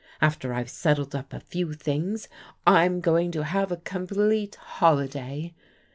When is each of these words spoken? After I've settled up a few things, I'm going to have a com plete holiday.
After 0.19 0.51
I've 0.51 0.71
settled 0.71 1.13
up 1.13 1.31
a 1.31 1.39
few 1.39 1.73
things, 1.73 2.27
I'm 2.65 3.01
going 3.01 3.29
to 3.33 3.43
have 3.43 3.71
a 3.71 3.77
com 3.77 4.07
plete 4.07 4.55
holiday. 4.55 5.53